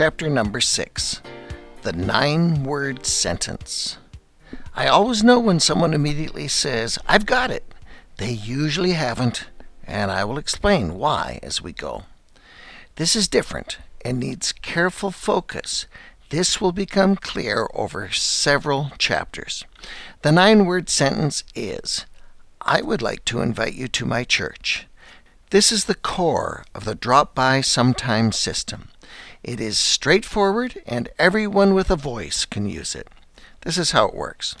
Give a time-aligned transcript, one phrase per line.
[0.00, 1.20] chapter number 6
[1.82, 3.98] The Nine Word Sentence.
[4.74, 7.74] I always know when someone immediately says, I've got it.
[8.16, 9.48] They usually haven't,
[9.86, 12.04] and I will explain why as we go.
[12.96, 15.84] This is different and needs careful focus.
[16.30, 19.66] This will become clear over several chapters.
[20.22, 22.06] The nine word sentence is
[22.62, 24.86] I would like to invite you to my church.
[25.50, 28.88] This is the core of the drop by sometime system.
[29.42, 33.08] It is straightforward, and everyone with a voice can use it.
[33.62, 34.56] This is how it works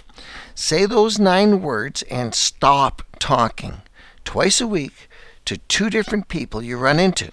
[0.54, 3.80] say those nine words and stop talking
[4.24, 5.08] twice a week
[5.46, 7.32] to two different people you run into.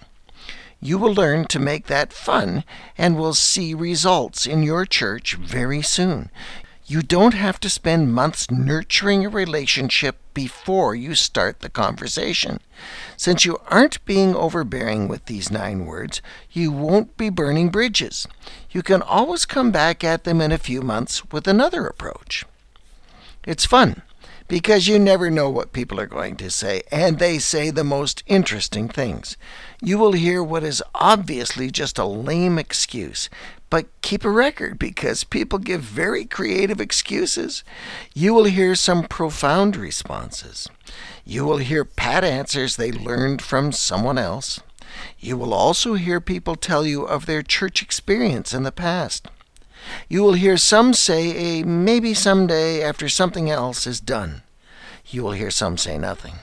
[0.79, 2.63] You will learn to make that fun
[2.97, 6.29] and will see results in your church very soon.
[6.89, 12.61] You don't have to spend months nurturing a relationship before you start the conversation.
[13.17, 18.25] Since you aren't being overbearing with these nine words, you won't be burning bridges.
[18.71, 22.45] You can always come back at them in a few months with another approach.
[23.45, 24.03] It's fun
[24.47, 28.23] because you never know what people are going to say, and they say the most
[28.27, 29.37] interesting things.
[29.81, 33.29] You will hear what is obviously just a lame excuse,
[33.69, 37.63] but keep a record because people give very creative excuses.
[38.13, 40.69] You will hear some profound responses.
[41.25, 44.61] You will hear pat answers they learned from someone else.
[45.19, 49.27] You will also hear people tell you of their church experience in the past.
[50.09, 54.43] You will hear some say a maybe someday after something else is done.
[55.05, 56.35] You will hear some say nothing.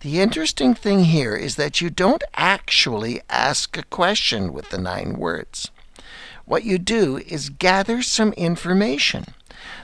[0.00, 5.14] The interesting thing here is that you don't actually ask a question with the nine
[5.14, 5.70] words.
[6.44, 9.24] What you do is gather some information.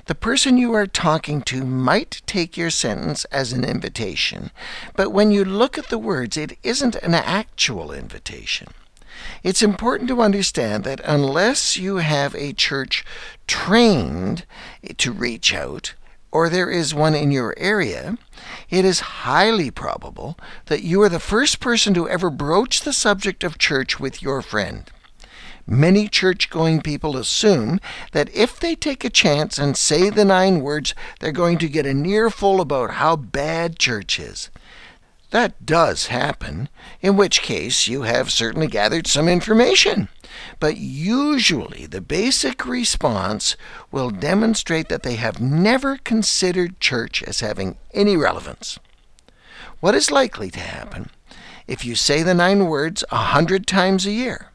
[0.07, 4.51] The person you are talking to might take your sentence as an invitation,
[4.95, 8.69] but when you look at the words, it isn't an actual invitation.
[9.43, 13.05] It's important to understand that unless you have a church
[13.47, 14.45] trained
[14.97, 15.95] to reach out,
[16.33, 18.17] or there is one in your area,
[18.69, 23.43] it is highly probable that you are the first person to ever broach the subject
[23.43, 24.91] of church with your friend.
[25.67, 27.81] Many church going people assume
[28.13, 31.87] that if they take a chance and say the nine words, they're going to get
[31.87, 34.51] an earful about how bad church is.
[35.31, 36.69] That does happen,
[37.01, 40.09] in which case you have certainly gathered some information.
[40.59, 43.57] But usually the basic response
[43.93, 48.79] will demonstrate that they have never considered church as having any relevance.
[49.79, 51.11] What is likely to happen
[51.67, 54.50] if you say the nine words a hundred times a year?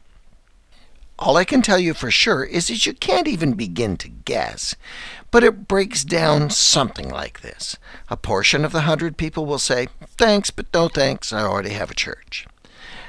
[1.18, 4.76] All I can tell you for sure is that you can't even begin to guess,
[5.30, 7.78] but it breaks down something like this.
[8.10, 9.88] A portion of the hundred people will say,
[10.18, 12.46] Thanks, but no thanks, I already have a church.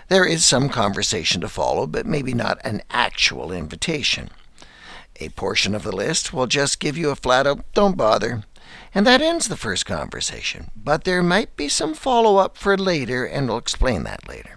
[0.07, 4.29] There is some conversation to follow, but maybe not an actual invitation.
[5.19, 8.44] A portion of the list will just give you a flat out, Don't bother,
[8.96, 10.72] and that ends the first conversation.
[10.78, 14.56] But there might be some follow up for later, and we'll explain that later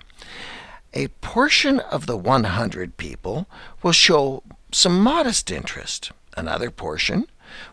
[0.93, 3.47] a portion of the 100 people
[3.83, 4.43] will show
[4.73, 6.13] some modest interest.
[6.37, 7.27] Another portion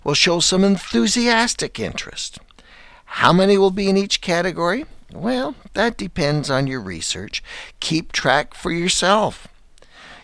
[0.03, 2.39] will show some enthusiastic interest.
[3.05, 4.85] How many will be in each category?
[5.13, 7.43] Well, that depends on your research.
[7.79, 9.47] Keep track for yourself.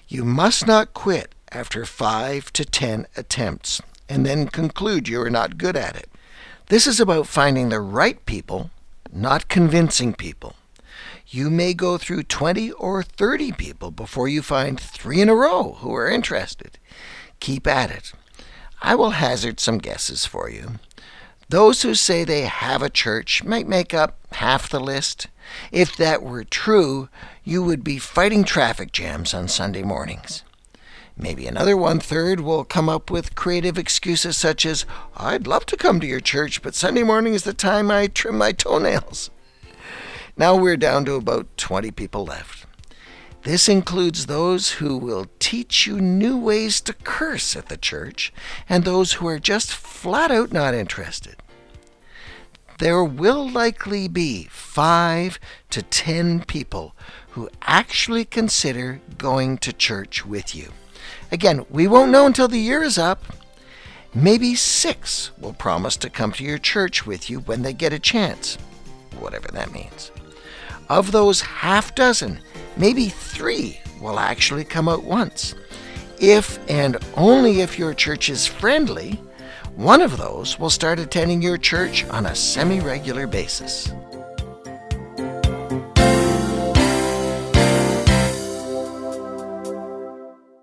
[0.08, 5.58] You must not quit after five to ten attempts and then conclude you are not
[5.58, 6.10] good at it.
[6.68, 8.70] This is about finding the right people,
[9.12, 10.56] not convincing people.
[11.34, 15.78] You may go through 20 or 30 people before you find three in a row
[15.80, 16.78] who are interested.
[17.40, 18.14] Keep at it.
[18.84, 20.74] I will hazard some guesses for you.
[21.50, 25.26] Those who say they have a church might make up half the list.
[25.72, 27.10] If that were true,
[27.44, 30.44] you would be fighting traffic jams on Sunday mornings.
[31.18, 34.86] Maybe another one third will come up with creative excuses such as,
[35.18, 38.38] I'd love to come to your church, but Sunday morning is the time I trim
[38.38, 39.32] my toenails.
[40.36, 42.66] Now we're down to about 20 people left.
[43.44, 48.34] This includes those who will teach you new ways to curse at the church
[48.68, 51.36] and those who are just flat out not interested.
[52.80, 56.96] There will likely be five to ten people
[57.31, 60.72] who actually consider going to church with you.
[61.31, 63.24] Again, we won't know until the year is up.
[64.16, 68.00] Maybe six will promise to come to your church with you when they get a
[68.00, 68.57] chance,
[69.19, 70.12] whatever that means.
[70.89, 72.39] Of those half dozen,
[72.77, 75.56] maybe three will actually come out once.
[76.19, 79.19] If and only if your church is friendly,
[79.75, 83.91] one of those will start attending your church on a semi regular basis.